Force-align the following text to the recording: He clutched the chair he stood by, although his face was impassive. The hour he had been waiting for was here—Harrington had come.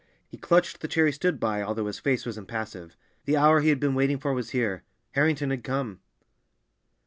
He 0.27 0.35
clutched 0.35 0.81
the 0.81 0.87
chair 0.87 1.05
he 1.05 1.11
stood 1.11 1.39
by, 1.39 1.61
although 1.61 1.85
his 1.85 1.99
face 1.99 2.25
was 2.25 2.35
impassive. 2.35 2.97
The 3.25 3.37
hour 3.37 3.61
he 3.61 3.69
had 3.69 3.79
been 3.79 3.93
waiting 3.93 4.17
for 4.17 4.33
was 4.33 4.49
here—Harrington 4.49 5.51
had 5.51 5.63
come. 5.63 5.99